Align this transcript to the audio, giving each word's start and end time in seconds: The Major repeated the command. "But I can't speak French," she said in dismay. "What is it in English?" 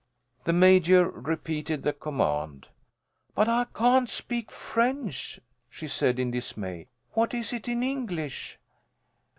The 0.45 0.51
Major 0.53 1.07
repeated 1.07 1.83
the 1.83 1.93
command. 1.93 2.65
"But 3.35 3.47
I 3.47 3.65
can't 3.75 4.09
speak 4.09 4.49
French," 4.49 5.39
she 5.69 5.87
said 5.87 6.17
in 6.17 6.31
dismay. 6.31 6.87
"What 7.11 7.35
is 7.35 7.53
it 7.53 7.67
in 7.67 7.83
English?" 7.83 8.57